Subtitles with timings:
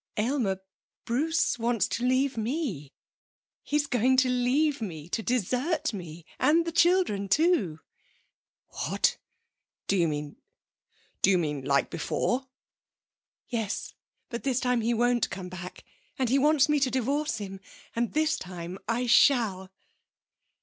[0.17, 0.59] 'Aylmer,
[1.05, 2.91] Bruce wants to leave me.
[3.61, 6.25] He's going to leave me to desert me.
[6.39, 7.81] And the children, too.'
[8.87, 9.19] 'What!
[9.85, 10.37] Do you mean
[11.21, 12.47] Do you mean like before?'
[13.49, 13.93] 'Yes.
[14.29, 15.83] But this time he won't come back.
[16.17, 17.59] And he wants me to divorce him.
[17.95, 19.69] And this time I shall!'